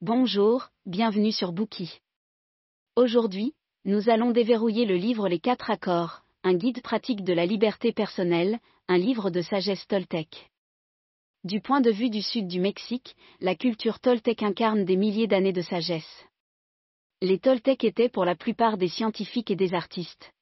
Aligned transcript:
Bonjour, 0.00 0.68
bienvenue 0.86 1.32
sur 1.32 1.50
Bookie. 1.50 1.98
Aujourd'hui, 2.94 3.54
nous 3.84 4.08
allons 4.08 4.30
déverrouiller 4.30 4.86
le 4.86 4.94
livre 4.94 5.28
Les 5.28 5.40
quatre 5.40 5.72
accords, 5.72 6.22
un 6.44 6.54
guide 6.54 6.82
pratique 6.82 7.24
de 7.24 7.32
la 7.32 7.46
liberté 7.46 7.92
personnelle, 7.92 8.60
un 8.86 8.96
livre 8.96 9.30
de 9.30 9.42
sagesse 9.42 9.84
toltèque. 9.88 10.52
Du 11.42 11.60
point 11.60 11.80
de 11.80 11.90
vue 11.90 12.10
du 12.10 12.22
sud 12.22 12.46
du 12.46 12.60
Mexique, 12.60 13.16
la 13.40 13.56
culture 13.56 13.98
toltèque 13.98 14.44
incarne 14.44 14.84
des 14.84 14.94
milliers 14.94 15.26
d'années 15.26 15.52
de 15.52 15.62
sagesse. 15.62 16.26
Les 17.20 17.40
Toltecs 17.40 17.82
étaient 17.82 18.08
pour 18.08 18.24
la 18.24 18.36
plupart 18.36 18.78
des 18.78 18.86
scientifiques 18.86 19.50
et 19.50 19.56
des 19.56 19.74
artistes. 19.74 20.32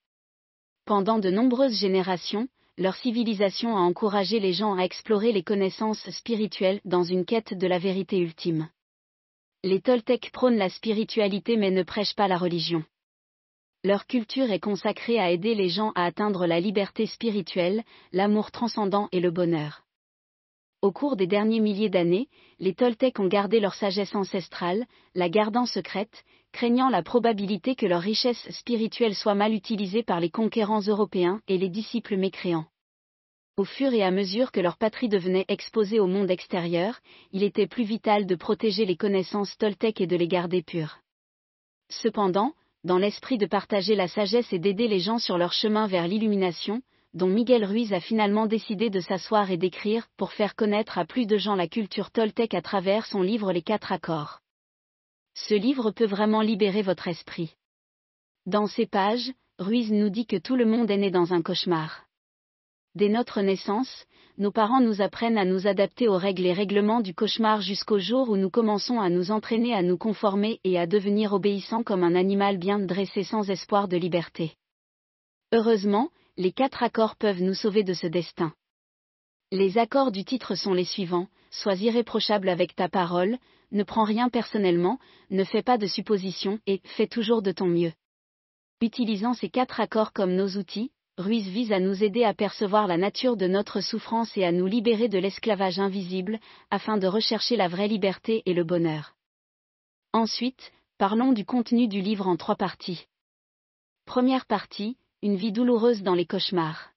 Pendant 0.84 1.18
de 1.18 1.30
nombreuses 1.30 1.80
générations, 1.80 2.46
leur 2.76 2.94
civilisation 2.96 3.74
a 3.74 3.80
encouragé 3.80 4.38
les 4.38 4.52
gens 4.52 4.76
à 4.76 4.82
explorer 4.82 5.32
les 5.32 5.42
connaissances 5.42 6.10
spirituelles 6.10 6.82
dans 6.84 7.04
une 7.04 7.24
quête 7.24 7.54
de 7.54 7.66
la 7.66 7.78
vérité 7.78 8.18
ultime. 8.18 8.68
Les 9.62 9.80
Toltecs 9.80 10.30
prônent 10.32 10.58
la 10.58 10.68
spiritualité 10.68 11.56
mais 11.56 11.70
ne 11.70 11.82
prêchent 11.82 12.14
pas 12.14 12.28
la 12.28 12.38
religion. 12.38 12.84
Leur 13.84 14.06
culture 14.06 14.50
est 14.50 14.60
consacrée 14.60 15.18
à 15.18 15.30
aider 15.30 15.54
les 15.54 15.68
gens 15.68 15.92
à 15.94 16.04
atteindre 16.04 16.46
la 16.46 16.60
liberté 16.60 17.06
spirituelle, 17.06 17.84
l'amour 18.12 18.50
transcendant 18.50 19.08
et 19.12 19.20
le 19.20 19.30
bonheur. 19.30 19.82
Au 20.82 20.92
cours 20.92 21.16
des 21.16 21.26
derniers 21.26 21.60
milliers 21.60 21.88
d'années, 21.88 22.28
les 22.58 22.74
Toltecs 22.74 23.18
ont 23.18 23.28
gardé 23.28 23.60
leur 23.60 23.74
sagesse 23.74 24.14
ancestrale, 24.14 24.86
la 25.14 25.28
gardant 25.28 25.66
secrète, 25.66 26.24
craignant 26.52 26.90
la 26.90 27.02
probabilité 27.02 27.74
que 27.74 27.86
leur 27.86 28.02
richesse 28.02 28.50
spirituelle 28.50 29.14
soit 29.14 29.34
mal 29.34 29.52
utilisée 29.54 30.02
par 30.02 30.20
les 30.20 30.30
conquérants 30.30 30.82
européens 30.82 31.40
et 31.48 31.58
les 31.58 31.70
disciples 31.70 32.16
mécréants. 32.16 32.66
Au 33.58 33.64
fur 33.64 33.94
et 33.94 34.02
à 34.02 34.10
mesure 34.10 34.52
que 34.52 34.60
leur 34.60 34.76
patrie 34.76 35.08
devenait 35.08 35.46
exposée 35.48 35.98
au 35.98 36.06
monde 36.06 36.30
extérieur, 36.30 37.00
il 37.32 37.42
était 37.42 37.66
plus 37.66 37.84
vital 37.84 38.26
de 38.26 38.34
protéger 38.34 38.84
les 38.84 38.98
connaissances 38.98 39.56
toltèques 39.56 40.02
et 40.02 40.06
de 40.06 40.16
les 40.16 40.28
garder 40.28 40.62
pures. 40.62 40.98
Cependant, 41.88 42.52
dans 42.84 42.98
l'esprit 42.98 43.38
de 43.38 43.46
partager 43.46 43.94
la 43.94 44.08
sagesse 44.08 44.52
et 44.52 44.58
d'aider 44.58 44.88
les 44.88 45.00
gens 45.00 45.18
sur 45.18 45.38
leur 45.38 45.54
chemin 45.54 45.86
vers 45.86 46.06
l'illumination, 46.06 46.82
dont 47.14 47.28
Miguel 47.28 47.64
Ruiz 47.64 47.94
a 47.94 48.00
finalement 48.00 48.44
décidé 48.44 48.90
de 48.90 49.00
s'asseoir 49.00 49.50
et 49.50 49.56
d'écrire 49.56 50.06
pour 50.18 50.32
faire 50.32 50.54
connaître 50.54 50.98
à 50.98 51.06
plus 51.06 51.26
de 51.26 51.38
gens 51.38 51.54
la 51.54 51.66
culture 51.66 52.10
toltèque 52.10 52.52
à 52.52 52.60
travers 52.60 53.06
son 53.06 53.22
livre 53.22 53.54
Les 53.54 53.62
quatre 53.62 53.90
accords. 53.90 54.40
Ce 55.32 55.54
livre 55.54 55.92
peut 55.92 56.06
vraiment 56.06 56.42
libérer 56.42 56.82
votre 56.82 57.08
esprit. 57.08 57.54
Dans 58.44 58.66
ces 58.66 58.84
pages, 58.84 59.32
Ruiz 59.58 59.90
nous 59.90 60.10
dit 60.10 60.26
que 60.26 60.36
tout 60.36 60.56
le 60.56 60.66
monde 60.66 60.90
est 60.90 60.98
né 60.98 61.10
dans 61.10 61.32
un 61.32 61.40
cauchemar. 61.40 62.05
Dès 62.96 63.10
notre 63.10 63.42
naissance, 63.42 64.06
nos 64.38 64.50
parents 64.50 64.80
nous 64.80 65.02
apprennent 65.02 65.36
à 65.36 65.44
nous 65.44 65.66
adapter 65.66 66.08
aux 66.08 66.16
règles 66.16 66.46
et 66.46 66.54
règlements 66.54 67.02
du 67.02 67.12
cauchemar 67.12 67.60
jusqu'au 67.60 67.98
jour 67.98 68.30
où 68.30 68.38
nous 68.38 68.48
commençons 68.48 69.00
à 69.00 69.10
nous 69.10 69.30
entraîner 69.30 69.74
à 69.74 69.82
nous 69.82 69.98
conformer 69.98 70.60
et 70.64 70.78
à 70.78 70.86
devenir 70.86 71.34
obéissants 71.34 71.82
comme 71.82 72.02
un 72.02 72.14
animal 72.14 72.56
bien 72.56 72.78
dressé 72.78 73.22
sans 73.22 73.50
espoir 73.50 73.86
de 73.86 73.98
liberté. 73.98 74.54
Heureusement, 75.52 76.08
les 76.38 76.52
quatre 76.52 76.82
accords 76.82 77.16
peuvent 77.16 77.42
nous 77.42 77.52
sauver 77.52 77.82
de 77.82 77.92
ce 77.92 78.06
destin. 78.06 78.54
Les 79.52 79.76
accords 79.76 80.10
du 80.10 80.24
titre 80.24 80.54
sont 80.54 80.72
les 80.72 80.86
suivants, 80.86 81.28
sois 81.50 81.76
irréprochable 81.76 82.48
avec 82.48 82.74
ta 82.74 82.88
parole, 82.88 83.36
ne 83.72 83.82
prends 83.82 84.04
rien 84.04 84.30
personnellement, 84.30 84.98
ne 85.28 85.44
fais 85.44 85.62
pas 85.62 85.76
de 85.76 85.86
suppositions 85.86 86.60
et 86.66 86.80
fais 86.96 87.08
toujours 87.08 87.42
de 87.42 87.52
ton 87.52 87.66
mieux. 87.66 87.92
Utilisant 88.80 89.34
ces 89.34 89.50
quatre 89.50 89.80
accords 89.80 90.14
comme 90.14 90.34
nos 90.34 90.56
outils, 90.56 90.92
Ruiz 91.18 91.48
vise 91.48 91.72
à 91.72 91.80
nous 91.80 92.04
aider 92.04 92.24
à 92.24 92.34
percevoir 92.34 92.86
la 92.86 92.98
nature 92.98 93.38
de 93.38 93.46
notre 93.46 93.80
souffrance 93.80 94.36
et 94.36 94.44
à 94.44 94.52
nous 94.52 94.66
libérer 94.66 95.08
de 95.08 95.18
l'esclavage 95.18 95.78
invisible, 95.78 96.38
afin 96.70 96.98
de 96.98 97.06
rechercher 97.06 97.56
la 97.56 97.68
vraie 97.68 97.88
liberté 97.88 98.42
et 98.44 98.52
le 98.52 98.64
bonheur. 98.64 99.14
Ensuite, 100.12 100.72
parlons 100.98 101.32
du 101.32 101.46
contenu 101.46 101.88
du 101.88 102.02
livre 102.02 102.26
en 102.26 102.36
trois 102.36 102.56
parties. 102.56 103.06
Première 104.04 104.44
partie, 104.44 104.98
une 105.22 105.36
vie 105.36 105.52
douloureuse 105.52 106.02
dans 106.02 106.14
les 106.14 106.26
cauchemars. 106.26 106.90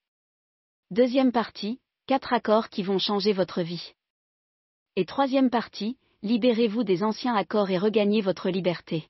Deuxième 0.92 1.32
partie, 1.32 1.80
quatre 2.06 2.34
accords 2.34 2.68
qui 2.68 2.84
vont 2.84 3.00
changer 3.00 3.32
votre 3.32 3.62
vie. 3.62 3.94
Et 4.98 5.06
troisième 5.06 5.50
partie, 5.50 5.98
libérez-vous 6.24 6.84
des 6.84 7.04
anciens 7.04 7.36
accords 7.36 7.70
et 7.70 7.78
regagnez 7.78 8.20
votre 8.20 8.50
liberté. 8.50 9.08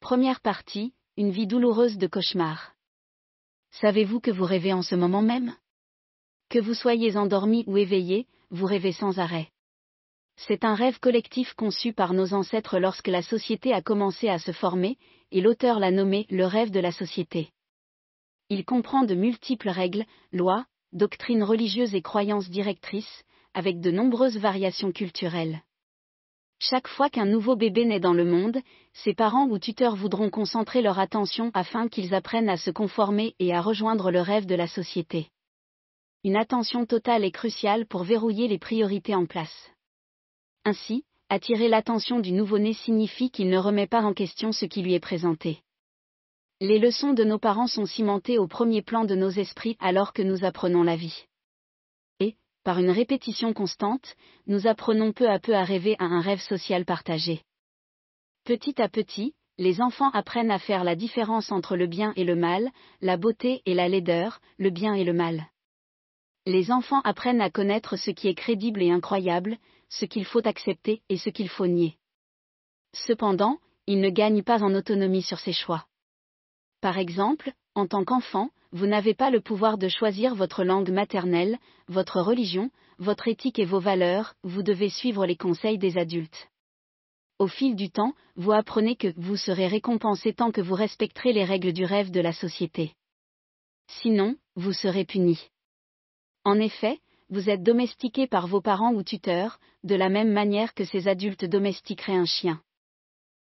Première 0.00 0.40
partie, 0.40 0.94
une 1.16 1.30
vie 1.30 1.46
douloureuse 1.46 1.96
de 1.96 2.08
cauchemars. 2.08 2.74
Savez-vous 3.72 4.20
que 4.20 4.30
vous 4.30 4.44
rêvez 4.44 4.72
en 4.72 4.82
ce 4.82 4.94
moment 4.94 5.22
même? 5.22 5.54
Que 6.48 6.58
vous 6.58 6.74
soyez 6.74 7.16
endormi 7.16 7.64
ou 7.66 7.76
éveillé, 7.78 8.26
vous 8.50 8.66
rêvez 8.66 8.92
sans 8.92 9.18
arrêt. 9.18 9.48
C'est 10.36 10.64
un 10.64 10.74
rêve 10.74 10.98
collectif 10.98 11.54
conçu 11.54 11.92
par 11.92 12.12
nos 12.12 12.34
ancêtres 12.34 12.78
lorsque 12.78 13.08
la 13.08 13.22
société 13.22 13.72
a 13.72 13.82
commencé 13.82 14.28
à 14.28 14.38
se 14.38 14.52
former, 14.52 14.98
et 15.30 15.40
l'auteur 15.40 15.78
l'a 15.78 15.90
nommé 15.90 16.26
le 16.30 16.46
rêve 16.46 16.70
de 16.70 16.80
la 16.80 16.92
société. 16.92 17.50
Il 18.48 18.64
comprend 18.64 19.04
de 19.04 19.14
multiples 19.14 19.68
règles, 19.68 20.04
lois, 20.32 20.66
doctrines 20.92 21.44
religieuses 21.44 21.94
et 21.94 22.02
croyances 22.02 22.50
directrices, 22.50 23.22
avec 23.54 23.80
de 23.80 23.90
nombreuses 23.90 24.38
variations 24.38 24.92
culturelles. 24.92 25.62
Chaque 26.62 26.88
fois 26.88 27.08
qu'un 27.08 27.24
nouveau 27.24 27.56
bébé 27.56 27.86
naît 27.86 28.00
dans 28.00 28.12
le 28.12 28.26
monde, 28.26 28.60
ses 28.92 29.14
parents 29.14 29.46
ou 29.46 29.58
tuteurs 29.58 29.96
voudront 29.96 30.28
concentrer 30.28 30.82
leur 30.82 30.98
attention 30.98 31.50
afin 31.54 31.88
qu'ils 31.88 32.14
apprennent 32.14 32.50
à 32.50 32.58
se 32.58 32.70
conformer 32.70 33.34
et 33.38 33.54
à 33.54 33.62
rejoindre 33.62 34.10
le 34.10 34.20
rêve 34.20 34.44
de 34.44 34.54
la 34.54 34.66
société. 34.66 35.30
Une 36.22 36.36
attention 36.36 36.84
totale 36.84 37.24
est 37.24 37.30
cruciale 37.30 37.86
pour 37.86 38.04
verrouiller 38.04 38.46
les 38.46 38.58
priorités 38.58 39.14
en 39.14 39.24
place. 39.24 39.70
Ainsi, 40.66 41.04
attirer 41.30 41.68
l'attention 41.68 42.20
du 42.20 42.32
nouveau-né 42.32 42.74
signifie 42.74 43.30
qu'il 43.30 43.48
ne 43.48 43.56
remet 43.56 43.86
pas 43.86 44.02
en 44.02 44.12
question 44.12 44.52
ce 44.52 44.66
qui 44.66 44.82
lui 44.82 44.92
est 44.92 45.00
présenté. 45.00 45.62
Les 46.60 46.78
leçons 46.78 47.14
de 47.14 47.24
nos 47.24 47.38
parents 47.38 47.68
sont 47.68 47.86
cimentées 47.86 48.36
au 48.36 48.46
premier 48.46 48.82
plan 48.82 49.06
de 49.06 49.14
nos 49.14 49.30
esprits 49.30 49.78
alors 49.80 50.12
que 50.12 50.20
nous 50.20 50.44
apprenons 50.44 50.82
la 50.82 50.96
vie 50.96 51.24
par 52.64 52.78
une 52.78 52.90
répétition 52.90 53.52
constante, 53.52 54.16
nous 54.46 54.66
apprenons 54.66 55.12
peu 55.12 55.28
à 55.28 55.38
peu 55.38 55.54
à 55.54 55.64
rêver 55.64 55.96
à 55.98 56.04
un 56.04 56.20
rêve 56.20 56.40
social 56.40 56.84
partagé. 56.84 57.42
Petit 58.44 58.80
à 58.80 58.88
petit, 58.88 59.34
les 59.58 59.80
enfants 59.80 60.10
apprennent 60.10 60.50
à 60.50 60.58
faire 60.58 60.84
la 60.84 60.96
différence 60.96 61.52
entre 61.52 61.76
le 61.76 61.86
bien 61.86 62.12
et 62.16 62.24
le 62.24 62.34
mal, 62.34 62.70
la 63.00 63.16
beauté 63.16 63.62
et 63.66 63.74
la 63.74 63.88
laideur, 63.88 64.40
le 64.58 64.70
bien 64.70 64.94
et 64.94 65.04
le 65.04 65.12
mal. 65.12 65.46
Les 66.46 66.72
enfants 66.72 67.00
apprennent 67.02 67.42
à 67.42 67.50
connaître 67.50 67.96
ce 67.96 68.10
qui 68.10 68.28
est 68.28 68.34
crédible 68.34 68.82
et 68.82 68.90
incroyable, 68.90 69.58
ce 69.90 70.06
qu'il 70.06 70.24
faut 70.24 70.46
accepter 70.46 71.02
et 71.08 71.18
ce 71.18 71.28
qu'il 71.28 71.48
faut 71.48 71.66
nier. 71.66 71.98
Cependant, 72.94 73.58
ils 73.86 74.00
ne 74.00 74.08
gagnent 74.08 74.42
pas 74.42 74.62
en 74.62 74.74
autonomie 74.74 75.22
sur 75.22 75.38
ces 75.38 75.52
choix. 75.52 75.86
Par 76.80 76.96
exemple, 76.96 77.52
en 77.74 77.86
tant 77.86 78.04
qu'enfant, 78.04 78.50
vous 78.72 78.86
n'avez 78.86 79.14
pas 79.14 79.30
le 79.30 79.40
pouvoir 79.40 79.78
de 79.78 79.88
choisir 79.88 80.34
votre 80.34 80.64
langue 80.64 80.90
maternelle, 80.90 81.58
votre 81.88 82.20
religion, 82.20 82.70
votre 82.98 83.28
éthique 83.28 83.58
et 83.58 83.64
vos 83.64 83.80
valeurs, 83.80 84.34
vous 84.42 84.62
devez 84.62 84.88
suivre 84.88 85.26
les 85.26 85.36
conseils 85.36 85.78
des 85.78 85.98
adultes. 85.98 86.48
Au 87.38 87.46
fil 87.46 87.74
du 87.74 87.90
temps, 87.90 88.12
vous 88.36 88.52
apprenez 88.52 88.96
que 88.96 89.12
vous 89.16 89.36
serez 89.36 89.66
récompensé 89.66 90.34
tant 90.34 90.52
que 90.52 90.60
vous 90.60 90.74
respecterez 90.74 91.32
les 91.32 91.44
règles 91.44 91.72
du 91.72 91.84
rêve 91.84 92.10
de 92.10 92.20
la 92.20 92.32
société. 92.32 92.92
Sinon, 94.02 94.36
vous 94.56 94.72
serez 94.72 95.04
puni. 95.04 95.48
En 96.44 96.60
effet, 96.60 96.98
vous 97.30 97.48
êtes 97.48 97.62
domestiqué 97.62 98.26
par 98.26 98.46
vos 98.46 98.60
parents 98.60 98.92
ou 98.92 99.02
tuteurs, 99.02 99.58
de 99.84 99.94
la 99.94 100.08
même 100.08 100.30
manière 100.30 100.74
que 100.74 100.84
ces 100.84 101.08
adultes 101.08 101.44
domestiqueraient 101.44 102.12
un 102.12 102.26
chien. 102.26 102.60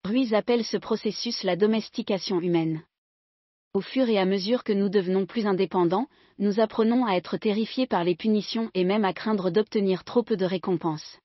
Ruiz 0.05 0.33
appelle 0.33 0.63
ce 0.63 0.77
processus 0.77 1.43
la 1.43 1.55
domestication 1.55 2.39
humaine. 2.39 2.83
Au 3.73 3.79
fur 3.79 4.09
et 4.09 4.17
à 4.17 4.25
mesure 4.25 4.65
que 4.65 4.73
nous 4.73 4.89
devenons 4.89 5.25
plus 5.25 5.47
indépendants, 5.47 6.07
nous 6.39 6.59
apprenons 6.59 7.05
à 7.05 7.13
être 7.13 7.37
terrifiés 7.37 7.87
par 7.87 8.03
les 8.03 8.15
punitions 8.15 8.69
et 8.73 8.83
même 8.83 9.05
à 9.05 9.13
craindre 9.13 9.49
d'obtenir 9.49 10.03
trop 10.03 10.23
peu 10.23 10.35
de 10.35 10.43
récompenses. 10.43 11.19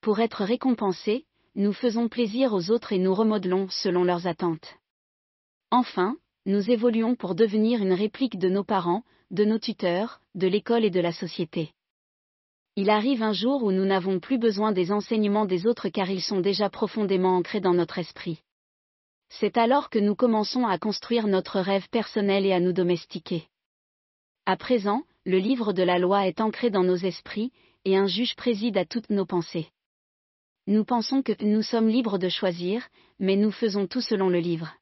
Pour 0.00 0.18
être 0.18 0.42
récompensés, 0.42 1.24
nous 1.54 1.72
faisons 1.72 2.08
plaisir 2.08 2.52
aux 2.52 2.72
autres 2.72 2.92
et 2.92 2.98
nous 2.98 3.14
remodelons 3.14 3.68
selon 3.68 4.02
leurs 4.02 4.26
attentes. 4.26 4.74
Enfin, 5.70 6.16
nous 6.46 6.68
évoluons 6.68 7.14
pour 7.14 7.36
devenir 7.36 7.80
une 7.80 7.92
réplique 7.92 8.38
de 8.40 8.48
nos 8.48 8.64
parents, 8.64 9.04
de 9.30 9.44
nos 9.44 9.60
tuteurs, 9.60 10.20
de 10.34 10.48
l'école 10.48 10.84
et 10.84 10.90
de 10.90 11.00
la 11.00 11.12
société. 11.12 11.70
Il 12.74 12.90
arrive 12.90 13.22
un 13.22 13.32
jour 13.32 13.62
où 13.62 13.70
nous 13.70 13.84
n'avons 13.84 14.18
plus 14.18 14.38
besoin 14.38 14.72
des 14.72 14.90
enseignements 14.90 15.46
des 15.46 15.68
autres 15.68 15.90
car 15.90 16.10
ils 16.10 16.22
sont 16.22 16.40
déjà 16.40 16.68
profondément 16.70 17.36
ancrés 17.36 17.60
dans 17.60 17.74
notre 17.74 17.98
esprit. 17.98 18.40
C'est 19.40 19.56
alors 19.56 19.88
que 19.88 19.98
nous 19.98 20.14
commençons 20.14 20.66
à 20.66 20.78
construire 20.78 21.26
notre 21.26 21.58
rêve 21.58 21.88
personnel 21.88 22.44
et 22.44 22.52
à 22.52 22.60
nous 22.60 22.72
domestiquer. 22.72 23.48
À 24.44 24.56
présent, 24.56 25.04
le 25.24 25.38
livre 25.38 25.72
de 25.72 25.82
la 25.82 25.98
loi 25.98 26.26
est 26.26 26.40
ancré 26.40 26.68
dans 26.68 26.82
nos 26.82 26.96
esprits, 26.96 27.50
et 27.84 27.96
un 27.96 28.06
juge 28.06 28.36
préside 28.36 28.76
à 28.76 28.84
toutes 28.84 29.08
nos 29.10 29.24
pensées. 29.24 29.68
Nous 30.66 30.84
pensons 30.84 31.22
que 31.22 31.32
nous 31.42 31.62
sommes 31.62 31.88
libres 31.88 32.18
de 32.18 32.28
choisir, 32.28 32.86
mais 33.18 33.36
nous 33.36 33.50
faisons 33.50 33.86
tout 33.86 34.02
selon 34.02 34.28
le 34.28 34.38
livre. 34.38 34.74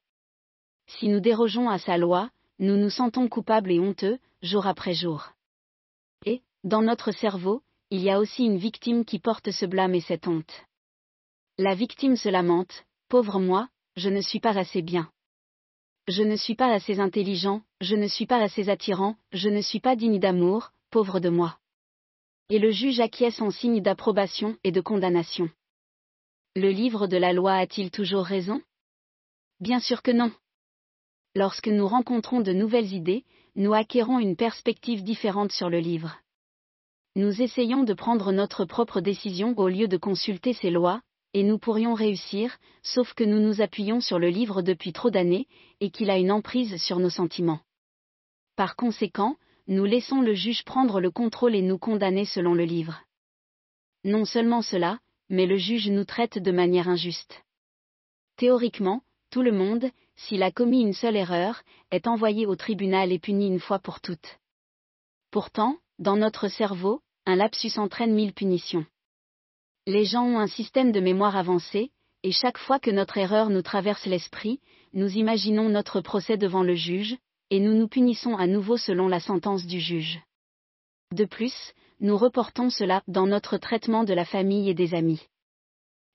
Si 0.85 1.07
nous 1.07 1.21
dérogeons 1.21 1.69
à 1.69 1.79
sa 1.79 1.97
loi, 1.97 2.29
nous 2.59 2.75
nous 2.75 2.89
sentons 2.89 3.29
coupables 3.29 3.71
et 3.71 3.79
honteux, 3.79 4.19
jour 4.41 4.67
après 4.67 4.93
jour. 4.93 5.31
Et, 6.25 6.41
dans 6.63 6.81
notre 6.81 7.11
cerveau, 7.11 7.63
il 7.89 8.01
y 8.01 8.09
a 8.09 8.19
aussi 8.19 8.43
une 8.43 8.57
victime 8.57 9.05
qui 9.05 9.17
porte 9.17 9.51
ce 9.51 9.65
blâme 9.65 9.95
et 9.95 10.01
cette 10.01 10.27
honte. 10.27 10.65
La 11.57 11.73
victime 11.73 12.17
se 12.17 12.29
lamente, 12.29 12.85
pauvre 13.07 13.39
moi, 13.39 13.69
je 14.01 14.09
ne 14.09 14.21
suis 14.21 14.39
pas 14.39 14.57
assez 14.57 14.81
bien. 14.81 15.11
Je 16.07 16.23
ne 16.23 16.35
suis 16.35 16.55
pas 16.55 16.73
assez 16.73 16.99
intelligent, 16.99 17.61
je 17.81 17.95
ne 17.95 18.07
suis 18.07 18.25
pas 18.25 18.41
assez 18.41 18.67
attirant, 18.67 19.15
je 19.31 19.47
ne 19.47 19.61
suis 19.61 19.79
pas 19.79 19.95
digne 19.95 20.19
d'amour, 20.19 20.71
pauvre 20.89 21.19
de 21.19 21.29
moi. 21.29 21.59
Et 22.49 22.57
le 22.57 22.71
juge 22.71 22.99
acquiesce 22.99 23.41
en 23.41 23.51
signe 23.51 23.79
d'approbation 23.79 24.57
et 24.63 24.71
de 24.71 24.81
condamnation. 24.81 25.49
Le 26.55 26.71
livre 26.71 27.05
de 27.05 27.15
la 27.17 27.31
loi 27.31 27.53
a-t-il 27.53 27.91
toujours 27.91 28.25
raison? 28.25 28.61
Bien 29.59 29.79
sûr 29.79 30.01
que 30.01 30.11
non. 30.11 30.31
Lorsque 31.35 31.67
nous 31.67 31.87
rencontrons 31.87 32.41
de 32.41 32.53
nouvelles 32.53 32.93
idées, 32.93 33.23
nous 33.55 33.73
acquérons 33.75 34.17
une 34.17 34.35
perspective 34.35 35.03
différente 35.03 35.51
sur 35.51 35.69
le 35.69 35.79
livre. 35.79 36.17
Nous 37.15 37.39
essayons 37.41 37.83
de 37.83 37.93
prendre 37.93 38.31
notre 38.31 38.65
propre 38.65 38.99
décision 38.99 39.53
au 39.57 39.69
lieu 39.69 39.87
de 39.87 39.97
consulter 39.97 40.53
ces 40.53 40.71
lois, 40.71 41.01
et 41.33 41.43
nous 41.43 41.57
pourrions 41.57 41.93
réussir, 41.93 42.57
sauf 42.83 43.13
que 43.13 43.23
nous 43.23 43.39
nous 43.39 43.61
appuyons 43.61 44.01
sur 44.01 44.19
le 44.19 44.29
livre 44.29 44.61
depuis 44.61 44.93
trop 44.93 45.09
d'années, 45.09 45.47
et 45.79 45.89
qu'il 45.89 46.09
a 46.09 46.17
une 46.17 46.31
emprise 46.31 46.81
sur 46.81 46.99
nos 46.99 47.09
sentiments. 47.09 47.61
Par 48.55 48.75
conséquent, 48.75 49.37
nous 49.67 49.85
laissons 49.85 50.21
le 50.21 50.33
juge 50.33 50.63
prendre 50.65 50.99
le 50.99 51.11
contrôle 51.11 51.55
et 51.55 51.61
nous 51.61 51.77
condamner 51.77 52.25
selon 52.25 52.53
le 52.53 52.65
livre. 52.65 53.01
Non 54.03 54.25
seulement 54.25 54.61
cela, 54.61 54.99
mais 55.29 55.45
le 55.45 55.57
juge 55.57 55.89
nous 55.89 56.03
traite 56.03 56.37
de 56.37 56.51
manière 56.51 56.89
injuste. 56.89 57.43
Théoriquement, 58.35 59.01
tout 59.29 59.41
le 59.41 59.51
monde, 59.51 59.89
s'il 60.15 60.43
a 60.43 60.51
commis 60.51 60.81
une 60.81 60.93
seule 60.93 61.15
erreur, 61.15 61.63
est 61.91 62.07
envoyé 62.07 62.45
au 62.45 62.55
tribunal 62.55 63.11
et 63.11 63.19
puni 63.19 63.47
une 63.47 63.59
fois 63.59 63.79
pour 63.79 64.01
toutes. 64.01 64.39
Pourtant, 65.31 65.77
dans 65.99 66.17
notre 66.17 66.49
cerveau, 66.49 67.01
un 67.25 67.35
lapsus 67.35 67.77
entraîne 67.77 68.13
mille 68.13 68.33
punitions. 68.33 68.85
Les 69.87 70.05
gens 70.05 70.25
ont 70.25 70.39
un 70.39 70.47
système 70.47 70.91
de 70.91 70.99
mémoire 70.99 71.35
avancé, 71.35 71.91
et 72.23 72.31
chaque 72.31 72.59
fois 72.59 72.79
que 72.79 72.91
notre 72.91 73.17
erreur 73.17 73.49
nous 73.49 73.63
traverse 73.63 74.05
l'esprit, 74.05 74.59
nous 74.93 75.09
imaginons 75.17 75.69
notre 75.69 76.01
procès 76.01 76.37
devant 76.37 76.63
le 76.63 76.75
juge, 76.75 77.17
et 77.49 77.59
nous 77.59 77.73
nous 77.73 77.87
punissons 77.87 78.35
à 78.35 78.47
nouveau 78.47 78.77
selon 78.77 79.07
la 79.07 79.19
sentence 79.19 79.65
du 79.65 79.79
juge. 79.79 80.19
De 81.11 81.25
plus, 81.25 81.73
nous 81.99 82.17
reportons 82.17 82.69
cela 82.69 83.03
dans 83.07 83.27
notre 83.27 83.57
traitement 83.57 84.03
de 84.03 84.13
la 84.13 84.25
famille 84.25 84.69
et 84.69 84.73
des 84.73 84.93
amis. 84.93 85.27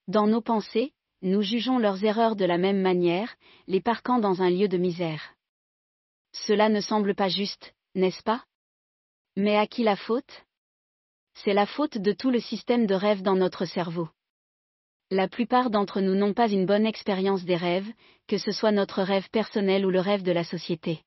Dans 0.08 0.26
nos 0.26 0.40
pensées, 0.40 0.92
nous 1.22 1.42
jugeons 1.42 1.78
leurs 1.78 2.04
erreurs 2.04 2.36
de 2.36 2.44
la 2.44 2.58
même 2.58 2.80
manière, 2.80 3.34
les 3.66 3.80
parquant 3.80 4.18
dans 4.18 4.42
un 4.42 4.50
lieu 4.50 4.68
de 4.68 4.78
misère. 4.78 5.34
Cela 6.32 6.68
ne 6.68 6.80
semble 6.80 7.14
pas 7.14 7.28
juste, 7.28 7.74
n'est-ce 7.94 8.22
pas? 8.22 8.44
Mais 9.36 9.56
à 9.56 9.66
qui 9.66 9.82
la 9.82 9.96
faute? 9.96 10.45
C'est 11.44 11.52
la 11.52 11.66
faute 11.66 11.98
de 11.98 12.12
tout 12.12 12.30
le 12.30 12.40
système 12.40 12.86
de 12.86 12.94
rêve 12.94 13.22
dans 13.22 13.34
notre 13.34 13.66
cerveau. 13.66 14.08
La 15.10 15.28
plupart 15.28 15.70
d'entre 15.70 16.00
nous 16.00 16.14
n'ont 16.14 16.32
pas 16.32 16.48
une 16.48 16.66
bonne 16.66 16.86
expérience 16.86 17.44
des 17.44 17.56
rêves, 17.56 17.90
que 18.26 18.38
ce 18.38 18.52
soit 18.52 18.72
notre 18.72 19.02
rêve 19.02 19.28
personnel 19.30 19.84
ou 19.84 19.90
le 19.90 20.00
rêve 20.00 20.22
de 20.22 20.32
la 20.32 20.44
société. 20.44 21.02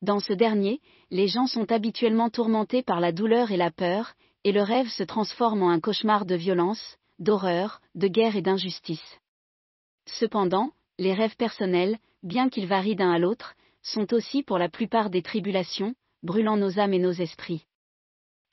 Dans 0.00 0.20
ce 0.20 0.32
dernier, 0.32 0.80
les 1.10 1.28
gens 1.28 1.46
sont 1.46 1.70
habituellement 1.70 2.30
tourmentés 2.30 2.82
par 2.82 2.98
la 2.98 3.12
douleur 3.12 3.50
et 3.52 3.56
la 3.56 3.70
peur, 3.70 4.14
et 4.44 4.52
le 4.52 4.62
rêve 4.62 4.88
se 4.88 5.02
transforme 5.02 5.62
en 5.62 5.70
un 5.70 5.80
cauchemar 5.80 6.24
de 6.24 6.34
violence, 6.34 6.96
d'horreur, 7.18 7.80
de 7.94 8.08
guerre 8.08 8.36
et 8.36 8.42
d'injustice. 8.42 9.18
Cependant, 10.06 10.72
les 10.98 11.12
rêves 11.12 11.36
personnels, 11.36 11.98
bien 12.22 12.48
qu'ils 12.48 12.66
varient 12.66 12.96
d'un 12.96 13.12
à 13.12 13.18
l'autre, 13.18 13.54
sont 13.82 14.12
aussi 14.14 14.42
pour 14.42 14.58
la 14.58 14.68
plupart 14.68 15.10
des 15.10 15.22
tribulations, 15.22 15.94
brûlant 16.22 16.56
nos 16.56 16.78
âmes 16.78 16.94
et 16.94 16.98
nos 16.98 17.12
esprits. 17.12 17.66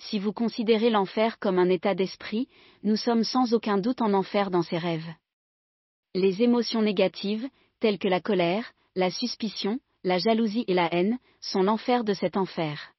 Si 0.09 0.19
vous 0.19 0.33
considérez 0.33 0.89
l'enfer 0.89 1.39
comme 1.39 1.59
un 1.59 1.69
état 1.69 1.95
d'esprit, 1.95 2.49
nous 2.83 2.97
sommes 2.97 3.23
sans 3.23 3.53
aucun 3.53 3.77
doute 3.77 4.01
en 4.01 4.13
enfer 4.13 4.51
dans 4.51 4.61
ces 4.61 4.77
rêves. 4.77 5.09
Les 6.13 6.43
émotions 6.43 6.81
négatives, 6.81 7.47
telles 7.79 7.99
que 7.99 8.07
la 8.07 8.19
colère, 8.19 8.73
la 8.95 9.09
suspicion, 9.09 9.79
la 10.03 10.17
jalousie 10.17 10.65
et 10.67 10.73
la 10.73 10.93
haine, 10.93 11.19
sont 11.39 11.63
l'enfer 11.63 12.03
de 12.03 12.13
cet 12.13 12.35
enfer. 12.35 12.93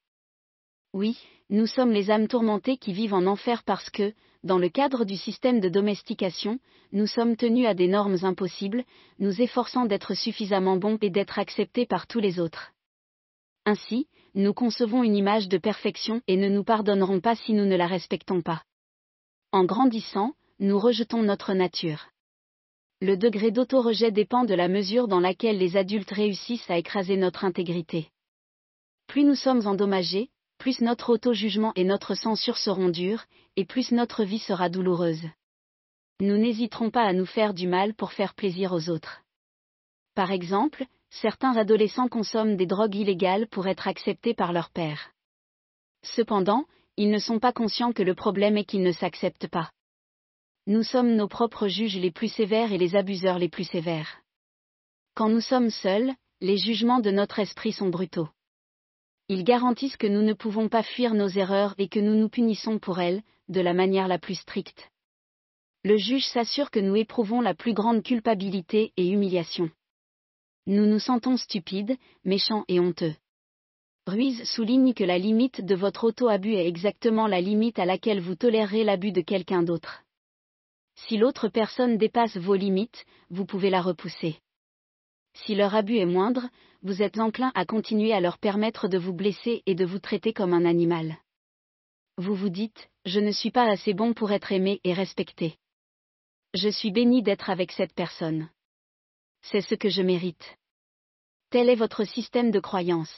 Oui, 0.94 1.18
nous 1.50 1.66
sommes 1.66 1.92
les 1.92 2.10
âmes 2.10 2.28
tourmentées 2.28 2.78
qui 2.78 2.92
vivent 2.92 3.14
en 3.14 3.26
enfer 3.26 3.62
parce 3.64 3.90
que, 3.90 4.14
dans 4.42 4.58
le 4.58 4.68
cadre 4.70 5.04
du 5.04 5.16
système 5.16 5.60
de 5.60 5.68
domestication, 5.68 6.58
nous 6.92 7.06
sommes 7.06 7.36
tenus 7.36 7.66
à 7.66 7.74
des 7.74 7.88
normes 7.88 8.18
impossibles, 8.22 8.84
nous 9.18 9.42
efforçant 9.42 9.84
d'être 9.84 10.14
suffisamment 10.14 10.76
bons 10.76 10.98
et 11.02 11.10
d'être 11.10 11.38
acceptés 11.38 11.86
par 11.86 12.06
tous 12.06 12.20
les 12.20 12.40
autres. 12.40 12.73
Ainsi, 13.66 14.08
nous 14.34 14.52
concevons 14.52 15.02
une 15.02 15.16
image 15.16 15.48
de 15.48 15.58
perfection 15.58 16.20
et 16.26 16.36
ne 16.36 16.48
nous 16.48 16.64
pardonnerons 16.64 17.20
pas 17.20 17.36
si 17.36 17.52
nous 17.52 17.66
ne 17.66 17.76
la 17.76 17.86
respectons 17.86 18.42
pas. 18.42 18.62
En 19.52 19.64
grandissant, 19.64 20.34
nous 20.58 20.78
rejetons 20.78 21.22
notre 21.22 21.54
nature. 21.54 22.08
Le 23.00 23.16
degré 23.16 23.50
d'auto-rejet 23.50 24.10
dépend 24.10 24.44
de 24.44 24.54
la 24.54 24.68
mesure 24.68 25.08
dans 25.08 25.20
laquelle 25.20 25.58
les 25.58 25.76
adultes 25.76 26.10
réussissent 26.10 26.68
à 26.70 26.78
écraser 26.78 27.16
notre 27.16 27.44
intégrité. 27.44 28.08
Plus 29.06 29.24
nous 29.24 29.34
sommes 29.34 29.66
endommagés, 29.66 30.30
plus 30.58 30.80
notre 30.80 31.10
auto-jugement 31.10 31.72
et 31.76 31.84
notre 31.84 32.14
censure 32.14 32.56
seront 32.56 32.88
durs, 32.88 33.24
et 33.56 33.64
plus 33.64 33.92
notre 33.92 34.24
vie 34.24 34.38
sera 34.38 34.68
douloureuse. 34.68 35.22
Nous 36.20 36.36
n'hésiterons 36.36 36.90
pas 36.90 37.02
à 37.02 37.12
nous 37.12 37.26
faire 37.26 37.54
du 37.54 37.66
mal 37.66 37.94
pour 37.94 38.12
faire 38.12 38.34
plaisir 38.34 38.72
aux 38.72 38.88
autres. 38.88 39.22
Par 40.14 40.30
exemple, 40.30 40.86
certains 41.20 41.56
adolescents 41.56 42.08
consomment 42.08 42.56
des 42.56 42.66
drogues 42.66 42.96
illégales 42.96 43.46
pour 43.46 43.68
être 43.68 43.86
acceptés 43.86 44.34
par 44.34 44.52
leur 44.52 44.70
père. 44.70 45.12
Cependant, 46.02 46.64
ils 46.96 47.10
ne 47.10 47.18
sont 47.18 47.38
pas 47.38 47.52
conscients 47.52 47.92
que 47.92 48.02
le 48.02 48.14
problème 48.14 48.56
est 48.56 48.64
qu'ils 48.64 48.82
ne 48.82 48.92
s'acceptent 48.92 49.48
pas. 49.48 49.70
Nous 50.66 50.82
sommes 50.82 51.14
nos 51.14 51.28
propres 51.28 51.68
juges 51.68 51.96
les 51.96 52.10
plus 52.10 52.32
sévères 52.32 52.72
et 52.72 52.78
les 52.78 52.96
abuseurs 52.96 53.38
les 53.38 53.48
plus 53.48 53.64
sévères. 53.64 54.22
Quand 55.14 55.28
nous 55.28 55.40
sommes 55.40 55.70
seuls, 55.70 56.12
les 56.40 56.56
jugements 56.56 57.00
de 57.00 57.10
notre 57.10 57.38
esprit 57.38 57.72
sont 57.72 57.90
brutaux. 57.90 58.28
Ils 59.28 59.44
garantissent 59.44 59.96
que 59.96 60.06
nous 60.06 60.22
ne 60.22 60.32
pouvons 60.32 60.68
pas 60.68 60.82
fuir 60.82 61.14
nos 61.14 61.28
erreurs 61.28 61.74
et 61.78 61.88
que 61.88 62.00
nous 62.00 62.14
nous 62.14 62.28
punissons 62.28 62.78
pour 62.78 63.00
elles, 63.00 63.22
de 63.48 63.60
la 63.60 63.72
manière 63.72 64.08
la 64.08 64.18
plus 64.18 64.34
stricte. 64.34 64.90
Le 65.84 65.96
juge 65.96 66.26
s'assure 66.26 66.70
que 66.70 66.80
nous 66.80 66.96
éprouvons 66.96 67.40
la 67.40 67.54
plus 67.54 67.72
grande 67.72 68.02
culpabilité 68.02 68.92
et 68.96 69.08
humiliation. 69.08 69.70
Nous 70.66 70.86
nous 70.86 70.98
sentons 70.98 71.36
stupides, 71.36 71.96
méchants 72.24 72.64
et 72.68 72.80
honteux. 72.80 73.14
Ruiz 74.06 74.44
souligne 74.44 74.94
que 74.94 75.04
la 75.04 75.18
limite 75.18 75.62
de 75.62 75.74
votre 75.74 76.04
auto-abus 76.04 76.54
est 76.54 76.66
exactement 76.66 77.26
la 77.26 77.40
limite 77.40 77.78
à 77.78 77.84
laquelle 77.84 78.20
vous 78.20 78.34
tolérez 78.34 78.84
l'abus 78.84 79.12
de 79.12 79.20
quelqu'un 79.20 79.62
d'autre. 79.62 80.02
Si 80.94 81.16
l'autre 81.16 81.48
personne 81.48 81.98
dépasse 81.98 82.36
vos 82.36 82.54
limites, 82.54 83.04
vous 83.30 83.44
pouvez 83.44 83.70
la 83.70 83.82
repousser. 83.82 84.36
Si 85.34 85.54
leur 85.54 85.74
abus 85.74 85.98
est 85.98 86.06
moindre, 86.06 86.48
vous 86.82 87.02
êtes 87.02 87.18
enclin 87.18 87.50
à 87.54 87.66
continuer 87.66 88.12
à 88.12 88.20
leur 88.20 88.38
permettre 88.38 88.88
de 88.88 88.98
vous 88.98 89.12
blesser 89.12 89.62
et 89.66 89.74
de 89.74 89.84
vous 89.84 89.98
traiter 89.98 90.32
comme 90.32 90.54
un 90.54 90.64
animal. 90.64 91.18
Vous 92.16 92.34
vous 92.34 92.50
dites, 92.50 92.88
je 93.04 93.20
ne 93.20 93.32
suis 93.32 93.50
pas 93.50 93.68
assez 93.68 93.92
bon 93.92 94.14
pour 94.14 94.32
être 94.32 94.52
aimé 94.52 94.80
et 94.84 94.92
respecté. 94.92 95.56
Je 96.54 96.68
suis 96.68 96.92
béni 96.92 97.22
d'être 97.22 97.50
avec 97.50 97.72
cette 97.72 97.94
personne. 97.94 98.48
C'est 99.42 99.60
ce 99.60 99.74
que 99.74 99.88
je 99.88 100.02
mérite. 100.02 100.56
Tel 101.54 101.70
est 101.70 101.76
votre 101.76 102.02
système 102.02 102.50
de 102.50 102.58
croyance. 102.58 103.14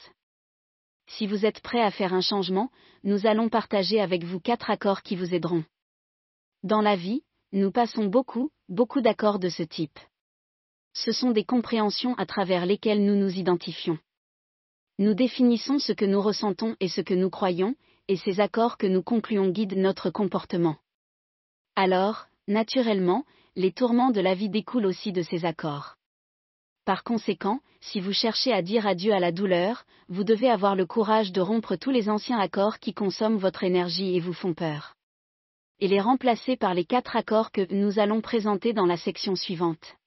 Si 1.07 1.25
vous 1.25 1.43
êtes 1.43 1.59
prêt 1.61 1.81
à 1.81 1.89
faire 1.89 2.13
un 2.13 2.21
changement, 2.21 2.69
nous 3.03 3.25
allons 3.25 3.49
partager 3.49 3.99
avec 3.99 4.23
vous 4.23 4.39
quatre 4.39 4.69
accords 4.69 5.01
qui 5.01 5.15
vous 5.15 5.33
aideront. 5.33 5.63
Dans 6.61 6.81
la 6.81 6.95
vie, 6.95 7.23
nous 7.51 7.71
passons 7.71 8.05
beaucoup, 8.05 8.51
beaucoup 8.69 9.01
d'accords 9.01 9.39
de 9.39 9.49
ce 9.49 9.63
type 9.63 9.97
ce 10.93 11.11
sont 11.11 11.31
des 11.31 11.43
compréhensions 11.43 12.13
à 12.15 12.27
travers 12.27 12.67
lesquelles 12.67 13.03
nous 13.03 13.15
nous 13.15 13.39
identifions. 13.39 13.97
Nous 14.99 15.15
définissons 15.15 15.79
ce 15.79 15.93
que 15.93 16.05
nous 16.05 16.21
ressentons 16.21 16.75
et 16.79 16.89
ce 16.89 17.01
que 17.01 17.15
nous 17.15 17.31
croyons, 17.31 17.73
et 18.07 18.17
ces 18.17 18.39
accords 18.39 18.77
que 18.77 18.87
nous 18.87 19.01
concluons 19.01 19.49
guident 19.49 19.77
notre 19.77 20.11
comportement. 20.11 20.77
Alors, 21.75 22.27
naturellement, 22.47 23.25
les 23.55 23.71
tourments 23.71 24.11
de 24.11 24.21
la 24.21 24.35
vie 24.35 24.49
découlent 24.49 24.85
aussi 24.85 25.11
de 25.11 25.23
ces 25.23 25.43
accords. 25.43 25.96
Par 26.87 27.03
conséquent, 27.03 27.59
si 27.81 27.99
vous 27.99 28.13
cherchez 28.13 28.53
à 28.53 28.61
dire 28.61 28.87
adieu 28.87 29.11
à 29.11 29.19
la 29.19 29.33
douleur, 29.33 29.83
vous 30.07 30.23
devez 30.23 30.49
avoir 30.49 30.73
le 30.73 30.85
courage 30.85 31.33
de 31.33 31.41
rompre 31.41 31.75
tous 31.75 31.91
les 31.91 32.07
anciens 32.07 32.39
accords 32.39 32.79
qui 32.79 32.93
consomment 32.93 33.35
votre 33.35 33.65
énergie 33.65 34.15
et 34.15 34.21
vous 34.21 34.31
font 34.31 34.53
peur. 34.53 34.95
Et 35.81 35.89
les 35.89 35.99
remplacer 35.99 36.55
par 36.55 36.73
les 36.73 36.85
quatre 36.85 37.17
accords 37.17 37.51
que 37.51 37.67
nous 37.73 37.99
allons 37.99 38.21
présenter 38.21 38.71
dans 38.71 38.85
la 38.85 38.95
section 38.95 39.35
suivante. 39.35 39.97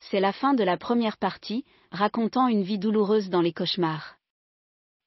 C'est 0.00 0.20
la 0.20 0.34
fin 0.34 0.52
de 0.52 0.62
la 0.62 0.76
première 0.76 1.16
partie, 1.16 1.64
racontant 1.90 2.46
une 2.46 2.62
vie 2.62 2.78
douloureuse 2.78 3.30
dans 3.30 3.40
les 3.40 3.54
cauchemars. 3.54 4.18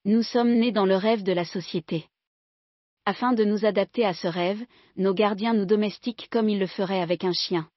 Nous 0.06 0.24
sommes 0.24 0.56
nés 0.56 0.72
dans 0.72 0.88
le 0.88 0.96
rêve 0.96 1.22
de 1.22 1.34
la 1.34 1.46
société. 1.46 2.08
Afin 3.06 3.34
de 3.34 3.44
nous 3.44 3.64
adapter 3.64 4.08
à 4.08 4.16
ce 4.16 4.28
rêve, 4.28 4.66
nos 4.98 5.14
gardiens 5.14 5.54
nous 5.54 5.66
domestiquent 5.66 6.30
comme 6.32 6.50
ils 6.50 6.58
le 6.58 6.66
feraient 6.66 7.02
avec 7.02 7.26
un 7.26 7.34
chien. 7.34 7.70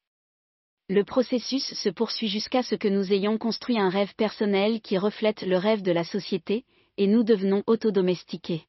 Le 0.88 1.04
processus 1.04 1.74
se 1.74 1.88
poursuit 1.88 2.28
jusqu'à 2.28 2.62
ce 2.62 2.74
que 2.74 2.88
nous 2.88 3.12
ayons 3.12 3.38
construit 3.38 3.78
un 3.78 3.88
rêve 3.88 4.14
personnel 4.16 4.80
qui 4.80 4.98
reflète 4.98 5.42
le 5.42 5.56
rêve 5.56 5.82
de 5.82 5.92
la 5.92 6.04
société, 6.04 6.64
et 6.96 7.06
nous 7.06 7.22
devenons 7.22 7.62
autodomestiqués. 7.66 8.66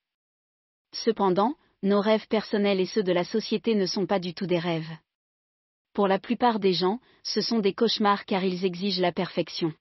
Cependant, 0.93 1.55
nos 1.81 1.99
rêves 1.99 2.27
personnels 2.27 2.79
et 2.79 2.85
ceux 2.85 3.03
de 3.03 3.11
la 3.11 3.25
société 3.25 3.75
ne 3.75 3.85
sont 3.85 4.05
pas 4.05 4.19
du 4.19 4.33
tout 4.33 4.45
des 4.45 4.59
rêves. 4.59 4.89
Pour 5.93 6.07
la 6.07 6.17
plupart 6.17 6.59
des 6.59 6.73
gens, 6.73 6.99
ce 7.23 7.41
sont 7.41 7.59
des 7.59 7.73
cauchemars 7.73 8.25
car 8.25 8.43
ils 8.43 8.63
exigent 8.65 9.01
la 9.01 9.11
perfection. 9.11 9.73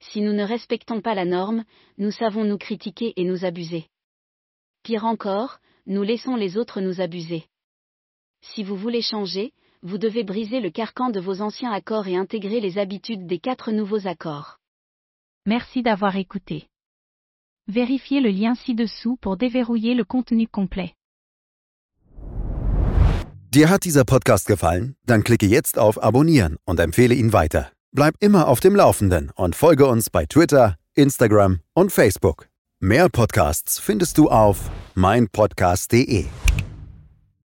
Si 0.00 0.20
nous 0.20 0.32
ne 0.32 0.42
respectons 0.42 1.00
pas 1.00 1.14
la 1.14 1.24
norme, 1.24 1.64
nous 1.98 2.10
savons 2.10 2.44
nous 2.44 2.58
critiquer 2.58 3.12
et 3.16 3.24
nous 3.24 3.44
abuser. 3.44 3.86
Pire 4.82 5.04
encore, 5.04 5.58
nous 5.86 6.02
laissons 6.02 6.34
les 6.34 6.56
autres 6.56 6.80
nous 6.80 7.00
abuser. 7.00 7.44
Si 8.40 8.64
vous 8.64 8.76
voulez 8.76 9.02
changer, 9.02 9.52
vous 9.82 9.98
devez 9.98 10.24
briser 10.24 10.60
le 10.60 10.70
carcan 10.70 11.10
de 11.10 11.20
vos 11.20 11.40
anciens 11.40 11.72
accords 11.72 12.06
et 12.06 12.16
intégrer 12.16 12.60
les 12.60 12.78
habitudes 12.78 13.26
des 13.26 13.38
quatre 13.38 13.72
nouveaux 13.72 14.06
accords. 14.06 14.58
Merci 15.46 15.82
d'avoir 15.82 16.16
écouté. 16.16 16.68
Vérifiez 17.66 18.20
le 18.20 18.30
lien 18.30 18.54
ci-dessous 18.54 19.16
pour 19.20 19.36
déverrouiller 19.36 19.94
le 19.94 20.04
contenu 20.04 20.46
complet. 20.46 20.94
Dir 23.50 23.68
hat 23.68 23.84
dieser 23.84 24.04
Podcast 24.04 24.46
gefallen? 24.46 24.94
Dann 25.04 25.22
klicke 25.22 25.46
jetzt 25.46 25.78
auf 25.78 26.02
Abonnieren 26.02 26.56
und 26.64 26.80
empfehle 26.80 27.14
ihn 27.14 27.32
weiter. 27.32 27.70
Bleib 27.92 28.14
immer 28.20 28.48
auf 28.48 28.60
dem 28.60 28.74
Laufenden 28.74 29.30
und 29.36 29.54
folge 29.54 29.86
uns 29.86 30.08
bei 30.08 30.24
Twitter, 30.24 30.76
Instagram 30.94 31.60
und 31.74 31.92
Facebook. 31.92 32.48
Mehr 32.80 33.10
Podcasts 33.10 33.78
findest 33.78 34.16
du 34.16 34.30
auf 34.30 34.70
meinpodcast.de. 34.94 36.26